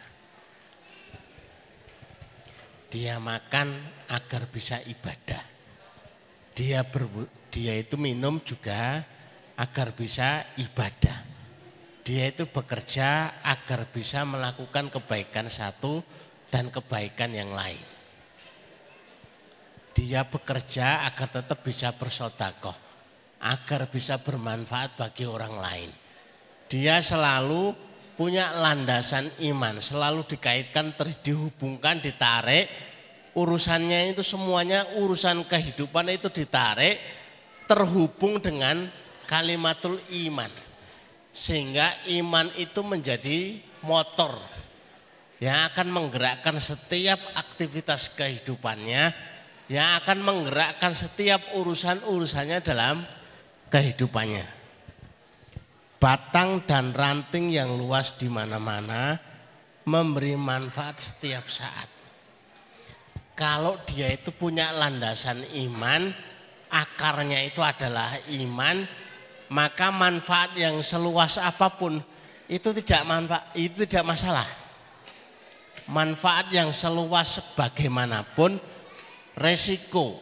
[2.93, 3.81] Dia makan
[4.13, 5.41] agar bisa ibadah.
[6.53, 9.01] Dia berbu dia itu minum juga
[9.57, 11.32] agar bisa ibadah.
[12.03, 16.03] Dia itu bekerja agar bisa melakukan kebaikan satu
[16.51, 17.79] dan kebaikan yang lain.
[19.95, 22.75] Dia bekerja agar tetap bisa bersodakoh,
[23.39, 25.91] agar bisa bermanfaat bagi orang lain.
[26.67, 27.71] Dia selalu
[28.19, 32.67] punya landasan iman, selalu dikaitkan, dihubungkan, ditarik.
[33.33, 36.99] Urusannya itu semuanya urusan kehidupan itu ditarik,
[37.71, 38.91] terhubung dengan
[39.25, 40.72] kalimatul iman.
[41.33, 44.37] Sehingga iman itu menjadi motor
[45.43, 49.33] yang akan menggerakkan setiap aktivitas kehidupannya
[49.73, 53.03] yang akan menggerakkan setiap urusan-urusannya dalam
[53.73, 54.47] kehidupannya.
[55.97, 59.17] Batang dan ranting yang luas di mana-mana
[59.89, 61.89] memberi manfaat setiap saat.
[63.33, 66.13] Kalau dia itu punya landasan iman,
[66.69, 68.85] akarnya itu adalah iman,
[69.53, 72.01] maka manfaat yang seluas apa pun
[72.49, 74.49] itu tidak manfaat, itu tidak masalah.
[75.93, 78.57] Manfaat yang seluas bagaimanapun
[79.37, 80.17] resiko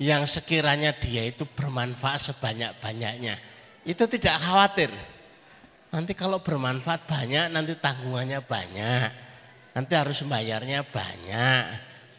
[0.00, 3.36] yang sekiranya dia itu bermanfaat sebanyak-banyaknya.
[3.84, 4.88] Itu tidak khawatir.
[5.92, 9.08] Nanti kalau bermanfaat banyak, nanti tanggungannya banyak.
[9.76, 11.62] Nanti harus bayarnya banyak.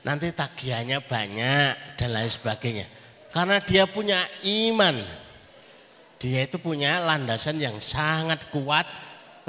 [0.06, 2.86] Nanti tagihannya banyak dan lain sebagainya.
[3.30, 5.21] Karena dia punya iman.
[6.22, 8.86] Dia itu punya landasan yang sangat kuat.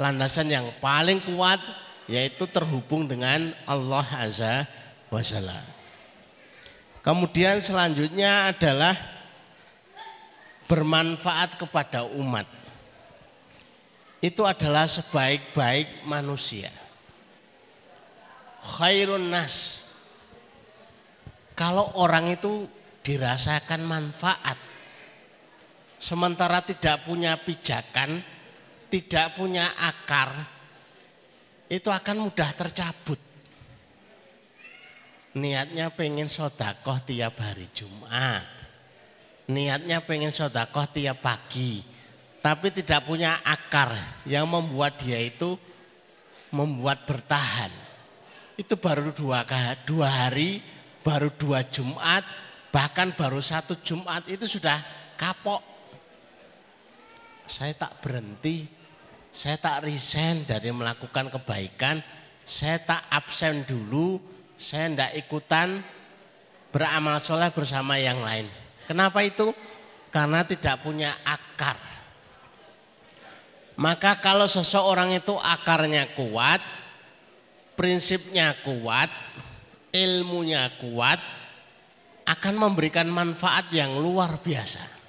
[0.01, 1.61] Landasan yang paling kuat
[2.09, 4.65] yaitu terhubung dengan Allah Azza
[5.13, 5.61] wa Jalla.
[7.05, 8.97] Kemudian selanjutnya adalah
[10.65, 12.49] bermanfaat kepada umat.
[14.23, 16.71] Itu adalah sebaik-baik manusia.
[18.63, 19.85] Khairun nas.
[21.53, 22.65] Kalau orang itu
[23.03, 24.72] dirasakan manfaat
[26.03, 28.19] sementara tidak punya pijakan,
[28.91, 30.43] tidak punya akar,
[31.71, 33.31] itu akan mudah tercabut
[35.33, 38.45] niatnya pengen sodakoh tiap hari Jumat.
[39.49, 41.83] Niatnya pengen sodakoh tiap pagi.
[42.43, 43.95] Tapi tidak punya akar
[44.27, 45.55] yang membuat dia itu
[46.51, 47.71] membuat bertahan.
[48.59, 49.47] Itu baru dua,
[49.87, 50.59] dua hari,
[51.01, 52.21] baru dua Jumat,
[52.69, 54.75] bahkan baru satu Jumat itu sudah
[55.15, 55.72] kapok.
[57.43, 58.63] Saya tak berhenti,
[59.33, 61.99] saya tak resign dari melakukan kebaikan,
[62.43, 64.19] saya tak absen dulu,
[64.55, 65.83] saya tidak ikutan
[66.71, 68.47] beramal soleh bersama yang lain.
[68.87, 69.51] Kenapa itu?
[70.13, 71.79] Karena tidak punya akar.
[73.73, 76.61] Maka kalau seseorang itu akarnya kuat,
[77.73, 79.09] prinsipnya kuat,
[79.89, 81.17] ilmunya kuat,
[82.23, 85.02] akan memberikan manfaat yang luar biasa.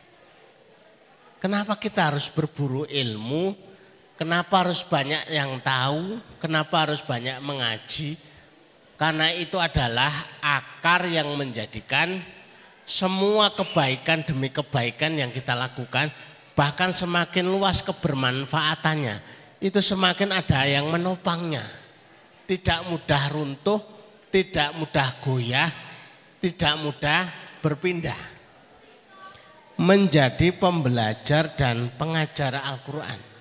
[1.44, 3.52] Kenapa kita harus berburu ilmu?
[4.16, 6.16] Kenapa harus banyak yang tahu?
[6.40, 8.16] Kenapa harus banyak mengaji?
[8.96, 12.16] Karena itu adalah akar yang menjadikan
[12.88, 16.09] semua kebaikan demi kebaikan yang kita lakukan
[16.57, 19.20] bahkan semakin luas kebermanfaatannya
[19.61, 21.64] itu semakin ada yang menopangnya
[22.48, 23.80] tidak mudah runtuh
[24.33, 25.72] tidak mudah goyah
[26.40, 27.24] tidak mudah
[27.64, 28.33] berpindah
[29.74, 33.34] menjadi pembelajar dan pengajar Al-Qur'an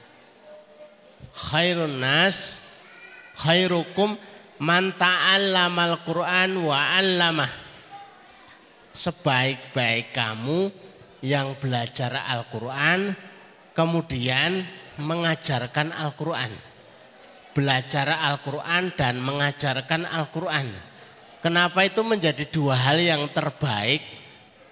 [1.33, 2.61] khairun nas
[3.41, 4.13] khairukum
[4.61, 7.49] man ta'allamal Qur'an wa 'allamah.
[8.93, 10.69] Sebaik-baik kamu
[11.25, 13.17] yang belajar Al-Qur'an
[13.73, 14.61] kemudian
[15.01, 16.53] mengajarkan Al-Qur'an.
[17.57, 20.69] Belajar Al-Qur'an dan mengajarkan Al-Qur'an.
[21.41, 24.22] Kenapa itu menjadi dua hal yang terbaik?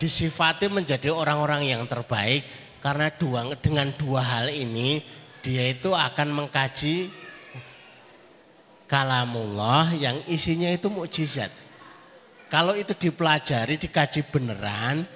[0.02, 2.42] Disifati menjadi orang-orang yang terbaik
[2.82, 5.06] karena dua, dengan dua hal ini
[5.46, 7.14] dia itu akan mengkaji
[8.90, 11.54] kalamullah yang isinya itu mukjizat.
[12.50, 15.08] Kalau itu dipelajari, dikaji beneran,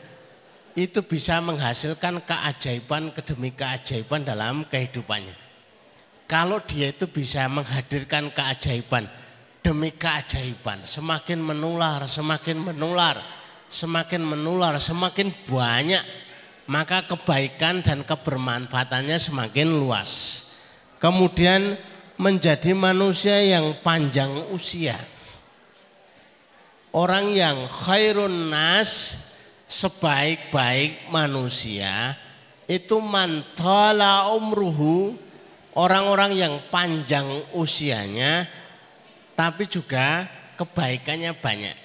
[0.78, 5.36] itu bisa menghasilkan keajaiban demi keajaiban dalam kehidupannya.
[6.32, 9.12] Kalau dia itu bisa menghadirkan keajaiban
[9.60, 13.20] demi keajaiban, semakin menular, semakin menular,
[13.70, 16.04] semakin menular, semakin banyak,
[16.66, 20.44] maka kebaikan dan kebermanfaatannya semakin luas.
[20.98, 21.78] Kemudian
[22.16, 24.96] menjadi manusia yang panjang usia.
[26.96, 29.20] Orang yang khairun nas
[29.68, 32.16] sebaik-baik manusia
[32.66, 35.20] itu mantala umruhu
[35.76, 38.48] orang-orang yang panjang usianya
[39.36, 40.26] tapi juga
[40.56, 41.78] kebaikannya banyak.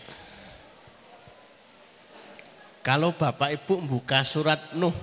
[2.80, 4.94] Kalau Bapak Ibu buka surat Nuh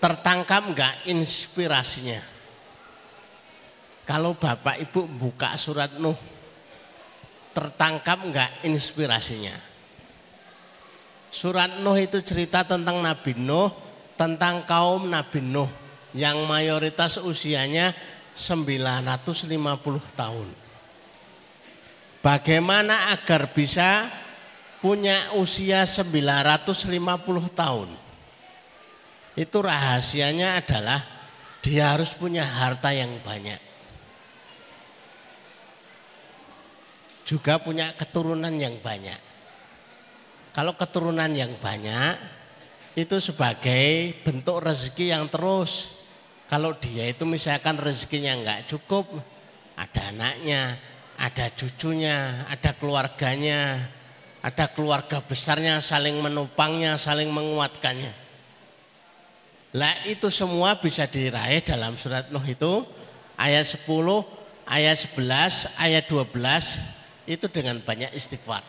[0.00, 2.20] tertangkap enggak inspirasinya?
[4.08, 6.16] Kalau Bapak Ibu buka surat Nuh,
[7.52, 9.54] tertangkap enggak inspirasinya?
[11.30, 13.70] Surat Nuh itu cerita tentang Nabi Nuh,
[14.18, 15.70] tentang kaum Nabi Nuh
[16.16, 17.94] yang mayoritas usianya
[18.34, 19.46] 950
[20.18, 20.48] tahun.
[22.18, 24.10] Bagaimana agar bisa
[24.80, 26.96] punya usia 950
[27.52, 27.88] tahun?
[29.36, 31.00] Itu rahasianya adalah
[31.60, 33.70] dia harus punya harta yang banyak.
[37.30, 39.14] juga punya keturunan yang banyak.
[40.50, 42.18] Kalau keturunan yang banyak
[42.98, 45.94] itu sebagai bentuk rezeki yang terus.
[46.50, 49.06] Kalau dia itu misalkan rezekinya enggak cukup,
[49.78, 50.74] ada anaknya,
[51.14, 53.86] ada cucunya, ada keluarganya,
[54.40, 58.12] ada keluarga besarnya saling menopangnya, saling menguatkannya.
[59.76, 62.82] Lah itu semua bisa diraih dalam surat Nuh itu
[63.38, 63.86] ayat 10,
[64.66, 68.64] ayat 11, ayat 12 itu dengan banyak istighfar.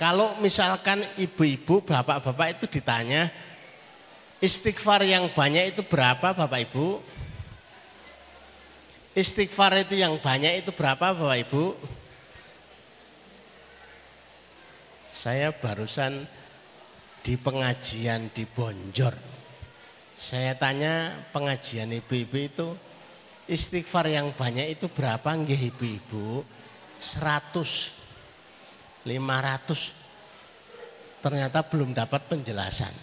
[0.00, 3.28] Kalau misalkan ibu-ibu, bapak-bapak itu ditanya
[4.42, 6.98] istighfar yang banyak itu berapa Bapak Ibu?
[9.14, 11.78] Istighfar itu yang banyak itu berapa Bapak Ibu?
[15.12, 16.24] Saya barusan
[17.20, 19.12] di pengajian di Bonjor.
[20.16, 22.72] Saya tanya pengajian ibu-ibu itu
[23.44, 26.40] istighfar yang banyak itu berapa nggih ibu-ibu?
[26.96, 28.00] 100
[29.02, 32.94] 500 ternyata belum dapat penjelasan.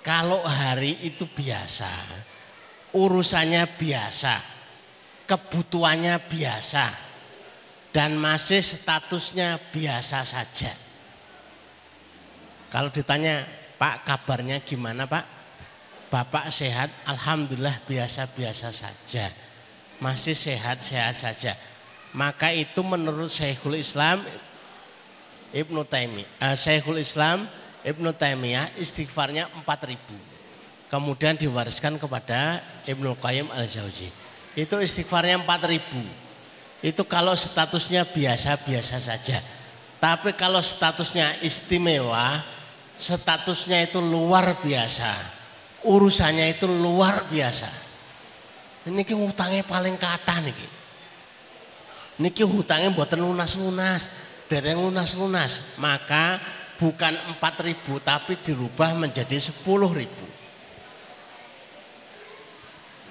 [0.00, 1.92] Kalau hari itu biasa,
[2.96, 4.40] urusannya biasa,
[5.28, 7.09] kebutuhannya biasa,
[7.90, 10.70] dan masih statusnya biasa saja.
[12.70, 13.42] Kalau ditanya,
[13.80, 15.26] Pak kabarnya gimana Pak?
[16.10, 19.30] Bapak sehat, Alhamdulillah biasa-biasa saja.
[19.98, 21.54] Masih sehat-sehat saja.
[22.10, 24.22] Maka itu menurut Syekhul Islam
[25.54, 27.46] Ibnu Taimiyah, uh, Syekhul Islam
[27.86, 29.98] Ibnu Taimiyah istighfarnya 4000.
[30.90, 34.10] Kemudian diwariskan kepada Ibnu Qayyim Al-Jauzi.
[34.58, 36.29] Itu istighfarnya 4000.
[36.80, 39.44] Itu kalau statusnya biasa-biasa saja.
[40.00, 42.40] Tapi kalau statusnya istimewa,
[42.96, 45.12] statusnya itu luar biasa.
[45.84, 47.68] Urusannya itu luar biasa.
[48.88, 50.56] Ini ki hutangnya paling kata nih.
[52.20, 54.08] Niki hutangnya buatan lunas-lunas,
[54.48, 55.76] dereng lunas-lunas.
[55.76, 56.40] Maka
[56.80, 60.08] bukan 4000 tapi dirubah menjadi 10000.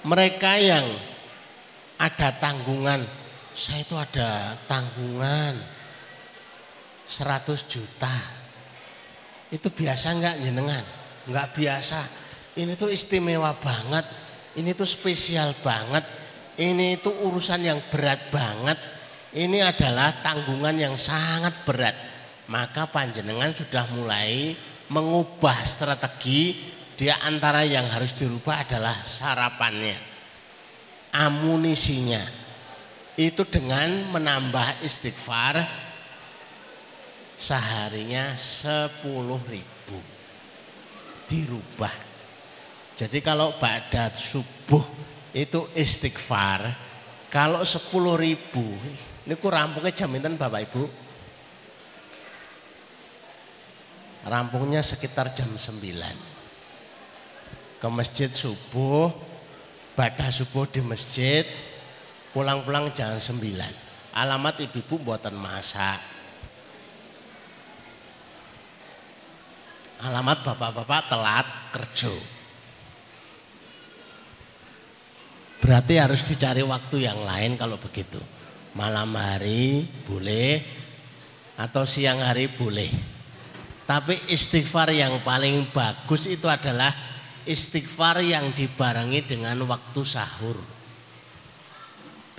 [0.05, 0.85] Mereka yang
[2.01, 3.05] ada tanggungan,
[3.59, 5.59] saya itu ada tanggungan
[7.03, 8.39] 100 juta
[9.49, 10.85] itu biasa enggak jenengan?
[11.25, 11.99] Enggak biasa.
[12.53, 14.05] Ini tuh istimewa banget.
[14.53, 16.05] Ini tuh spesial banget.
[16.61, 18.77] Ini itu urusan yang berat banget.
[19.33, 21.97] Ini adalah tanggungan yang sangat berat.
[22.49, 24.53] Maka panjenengan sudah mulai
[24.89, 29.97] mengubah strategi di antara yang harus dirubah adalah sarapannya.
[31.17, 32.48] Amunisinya.
[33.19, 35.59] Itu dengan menambah istighfar
[37.35, 39.99] seharinya sepuluh ribu
[41.27, 41.91] dirubah.
[42.95, 44.87] Jadi kalau pada subuh
[45.35, 46.71] itu istighfar,
[47.27, 48.63] kalau sepuluh ribu,
[49.27, 50.83] ini ku rampungnya jaminan Bapak Ibu.
[54.31, 57.83] Rampungnya sekitar jam 9.
[57.83, 59.11] Ke masjid subuh,
[59.95, 61.47] pada subuh di masjid,
[62.35, 63.37] pulang-pulang jam 9.
[64.13, 66.19] Alamat ibu-ibu buatan masak
[69.99, 72.13] Alamat bapak-bapak telat kerja.
[75.59, 78.15] Berarti harus dicari waktu yang lain kalau begitu.
[78.79, 80.63] Malam hari boleh
[81.59, 82.87] atau siang hari boleh.
[83.83, 86.95] Tapi istighfar yang paling bagus itu adalah
[87.43, 90.78] istighfar yang dibarengi dengan waktu sahur.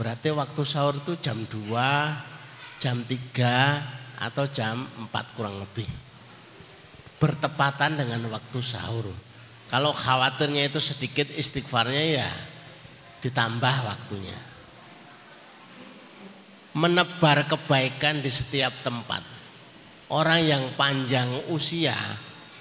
[0.00, 5.84] Berarti waktu sahur itu jam 2, jam 3 atau jam 4 kurang lebih
[7.20, 9.12] bertepatan dengan waktu sahur.
[9.68, 12.30] Kalau khawatirnya itu sedikit istighfarnya ya
[13.20, 14.40] ditambah waktunya.
[16.72, 19.20] Menebar kebaikan di setiap tempat.
[20.08, 21.94] Orang yang panjang usia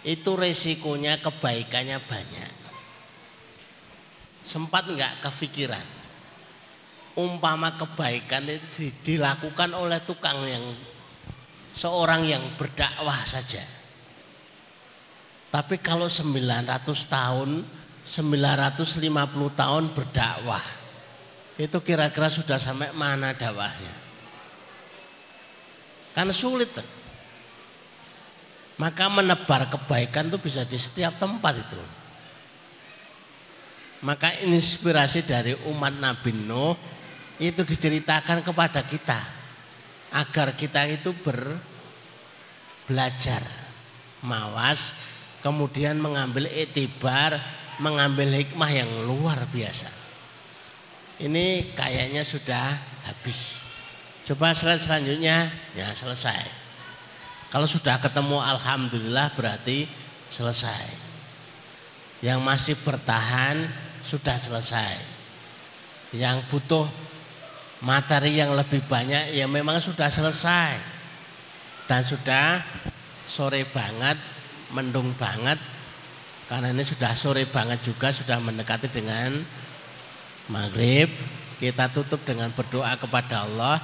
[0.04, 2.54] itu resikonya kebaikannya banyak.
[4.44, 5.99] Sempat enggak kepikiran.
[7.20, 10.64] Umpama kebaikan itu dilakukan oleh tukang yang
[11.76, 13.60] seorang yang berdakwah saja
[15.50, 17.66] tapi kalau 900 tahun,
[18.06, 20.66] 950 tahun berdakwah,
[21.58, 23.94] itu kira-kira sudah sampai mana dakwahnya?
[26.14, 26.70] Kan sulit.
[28.80, 31.82] Maka menebar kebaikan itu bisa di setiap tempat itu.
[34.00, 36.78] Maka inspirasi dari umat Nabi Nuh
[37.40, 39.20] itu diceritakan kepada kita
[40.12, 41.56] agar kita itu ber
[42.86, 43.42] belajar
[44.26, 44.98] mawas
[45.40, 47.40] kemudian mengambil etibar,
[47.80, 49.88] mengambil hikmah yang luar biasa.
[51.20, 52.76] Ini kayaknya sudah
[53.08, 53.60] habis.
[54.24, 56.44] Coba slide selanjutnya, ya selesai.
[57.50, 59.90] Kalau sudah ketemu alhamdulillah berarti
[60.30, 61.10] selesai.
[62.22, 63.68] Yang masih bertahan
[64.06, 64.96] sudah selesai.
[66.14, 66.86] Yang butuh
[67.84, 70.80] materi yang lebih banyak ya memang sudah selesai.
[71.90, 72.62] Dan sudah
[73.26, 74.18] sore banget,
[74.70, 75.58] mendung banget.
[76.46, 79.42] Karena ini sudah sore banget juga sudah mendekati dengan
[80.50, 81.10] maghrib.
[81.58, 83.84] Kita tutup dengan berdoa kepada Allah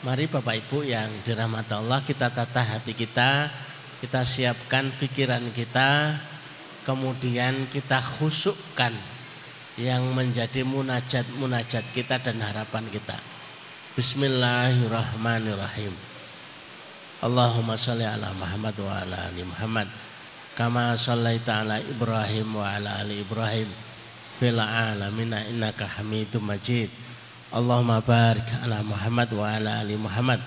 [0.00, 3.52] Mari Bapak Ibu yang dirahmati Allah kita tata hati kita,
[4.00, 6.16] kita siapkan pikiran kita,
[6.88, 8.96] kemudian kita khusukkan
[9.78, 13.14] yang menjadi munajat-munajat kita dan harapan kita.
[13.94, 15.94] Bismillahirrahmanirrahim.
[17.20, 19.84] Allahumma salli ala Muhammad wa ala ali Muhammad
[20.56, 23.68] kama sallaita ala Ibrahim wa ala ali Ibrahim
[24.40, 26.88] fil alamin innaka Hamidum Majid.
[27.52, 30.40] Allahumma barik ala Muhammad wa ala ali Muhammad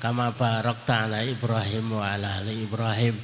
[0.00, 3.20] kama barakta ala Ibrahim wa ala ali Ibrahim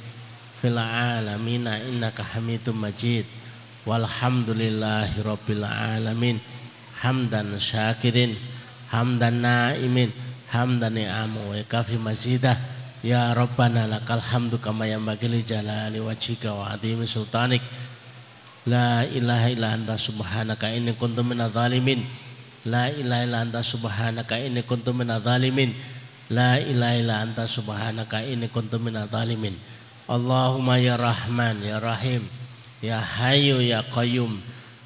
[0.53, 3.40] fil alamin innaka Hamidum Majid
[3.85, 6.37] walhamdulillahi rabbil alamin.
[7.01, 8.37] Hamdan syakirin
[8.93, 10.13] hamdan naimin
[10.53, 12.57] hamdan ni'amu wa kafi mazidah.
[13.01, 17.65] Ya rabbana lakal hamdu kama yanbaghi li jalali wajhika wa adhimi sultanik.
[18.69, 21.57] La ilaha illa anta subhanaka inni kuntu minadh
[22.61, 25.25] La ilaha illa anta subhanaka inni kuntu minadh.
[26.29, 29.09] La ilaha illa anta subhanaka inni kuntu minadh.
[30.05, 32.40] Allahumma ya Rahman ya Rahim
[32.81, 34.41] ya Hayyu ya Qayyum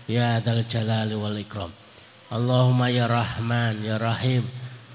[0.06, 1.72] ya Dzal Jalali wal Ikram.
[2.30, 4.44] Allahumma ya Rahman ya Rahim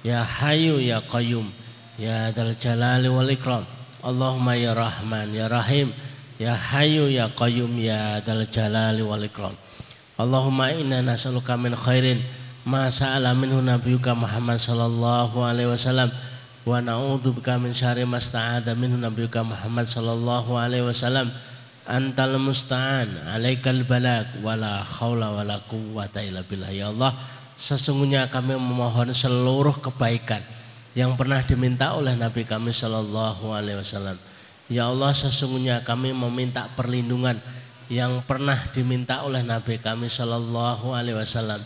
[0.04, 1.48] ya Hayyu ya Qayyum
[1.96, 3.64] ya Dzal Jalali wal Ikram.
[4.04, 5.92] Allahumma ya Rahman ya Rahim
[6.36, 9.56] ya Hayyu ya Qayyum ya Dzal Jalali wal Ikram.
[10.20, 12.20] Allahumma inna nas'aluka min khairin
[12.68, 16.12] ma sa'ala minhu nabiyuka Muhammad sallallahu alaihi wasallam
[16.68, 21.32] wa na'udzu bika min syarri ma sta'adha minhu nabiyuka Muhammad sallallahu alaihi wasallam
[21.90, 26.70] antal musta'an alaikal balag wala haula wala quwwata illa billah.
[26.70, 27.18] Ya Allah
[27.58, 30.40] sesungguhnya kami memohon seluruh kebaikan
[30.94, 34.16] yang pernah diminta oleh Nabi kami sallallahu alaihi wasallam.
[34.70, 37.42] Ya Allah sesungguhnya kami meminta perlindungan
[37.90, 41.58] yang pernah diminta oleh Nabi kami sallallahu alaihi wasallam.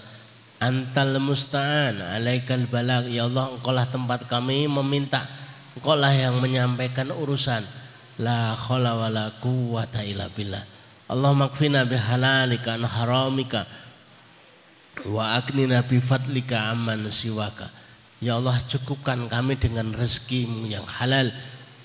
[0.56, 5.28] Antal musta'an alaikal balag Ya Allah engkaulah tempat kami meminta.
[5.76, 7.83] Engkaulah yang menyampaikan urusan
[8.22, 10.62] La khawla wa la quwata illa billah.
[11.10, 13.66] Allah makfina bihalalika an haramika
[15.02, 17.66] Wa aknina bifadlika aman siwaka.
[18.22, 21.34] Ya Allah cukupkan kami dengan rezekimu yang halal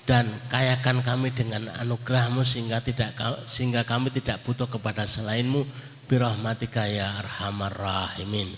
[0.06, 3.18] dan kayakan kami dengan anugerahmu sehingga tidak
[3.50, 5.66] sehingga kami tidak butuh kepada selainmu.
[6.06, 8.54] Birahmatika ya arhamar rahimin.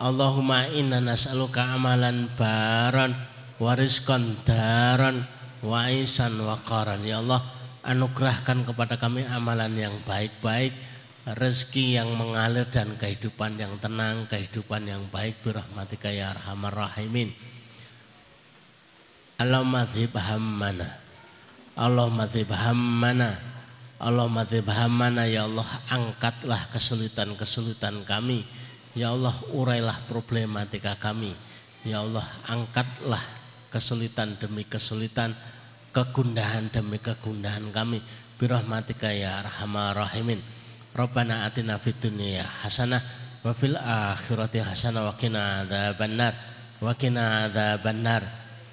[0.00, 3.12] Allahumma inna nas'aluka amalan baran
[3.60, 5.28] wariskan daran
[5.60, 7.00] wa isan wa qaran.
[7.04, 7.44] Ya Allah,
[7.84, 10.74] anugerahkan kepada kami amalan yang baik-baik,
[11.24, 17.32] rezeki yang mengalir dan kehidupan yang tenang, kehidupan yang baik birahmatika ya arhamar rahimin.
[19.40, 20.88] Allahumma dhib hammana.
[21.76, 23.30] Allahumma dhib hammana.
[24.00, 28.44] Allahumma dhib hammana ya Allah, angkatlah kesulitan-kesulitan kami
[28.94, 31.30] Ya Allah urailah problematika kami.
[31.86, 33.22] Ya Allah angkatlah
[33.70, 35.32] kesulitan demi kesulitan,
[35.94, 38.02] kegundahan demi kegundahan kami.
[38.36, 40.42] Birahmatika ya arhamar rahimin.
[40.90, 42.98] Rabbana atina fid dunya hasanah
[43.46, 46.34] wa fil akhirati hasanah wa qina adzabannar.
[46.82, 48.22] Wa qina adzabannar.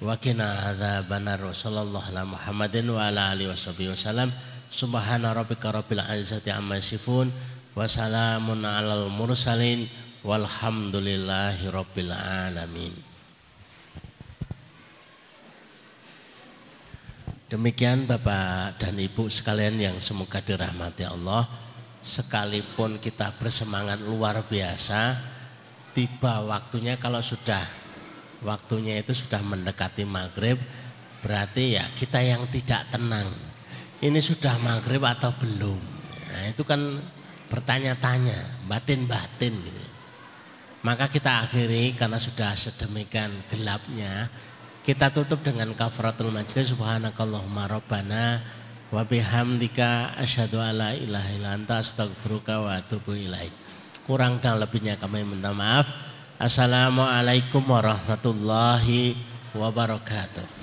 [0.02, 1.40] Wa qina adzabannar.
[1.54, 4.34] Sallallahu ala Muhammadin wa ala alihi washabihi wasallam
[4.72, 7.30] subhana rabbika rabbil izzati amma yasifun.
[7.76, 9.86] Wa salamun alal mursalin.
[10.18, 13.07] Walhamdulillahi rabbil alamin
[17.48, 21.48] Demikian Bapak dan Ibu sekalian yang semoga dirahmati Allah
[22.04, 25.16] Sekalipun kita bersemangat luar biasa
[25.96, 27.64] Tiba waktunya kalau sudah
[28.44, 30.60] Waktunya itu sudah mendekati maghrib
[31.24, 33.32] Berarti ya kita yang tidak tenang
[34.04, 35.80] Ini sudah maghrib atau belum
[36.28, 37.00] Nah itu kan
[37.48, 39.88] bertanya-tanya Batin-batin gitu
[40.78, 44.30] maka kita akhiri karena sudah sedemikian gelapnya.
[44.88, 48.40] Kita tutup dengan kafaratul majlis subhanakallahumma rabbana
[48.88, 53.52] wa bihamdika asyhadu alla ilaha illa anta astaghfiruka wa atubu ilaik.
[54.08, 55.92] Kurang dan lebihnya kami minta maaf.
[56.40, 59.12] Assalamualaikum warahmatullahi
[59.52, 60.57] wabarakatuh.